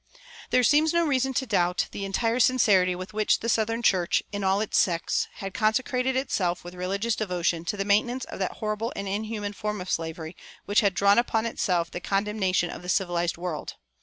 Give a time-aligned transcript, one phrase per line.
[0.49, 4.23] [346:1] There seems no reason to doubt the entire sincerity with which the southern church,
[4.31, 8.53] in all its sects, had consecrated itself with religious devotion to the maintenance of that
[8.53, 10.35] horrible and inhuman form of slavery
[10.65, 13.75] which had drawn upon itself the condemnation of the civilized world.